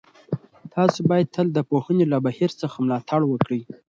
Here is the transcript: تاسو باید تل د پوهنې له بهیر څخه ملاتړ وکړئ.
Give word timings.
تاسو 0.73 0.99
باید 1.09 1.31
تل 1.35 1.47
د 1.53 1.59
پوهنې 1.69 2.05
له 2.13 2.17
بهیر 2.25 2.51
څخه 2.61 2.77
ملاتړ 2.85 3.21
وکړئ. 3.27 3.61